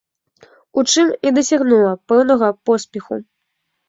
[0.81, 3.19] У чым і дасягнула пэўнага поспеху.